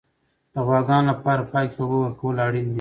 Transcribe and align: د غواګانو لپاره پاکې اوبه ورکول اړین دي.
د 0.53 0.55
غواګانو 0.67 1.09
لپاره 1.11 1.41
پاکې 1.51 1.75
اوبه 1.79 1.97
ورکول 2.01 2.35
اړین 2.45 2.65
دي. 2.67 2.69